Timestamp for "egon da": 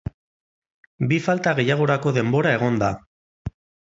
2.61-2.91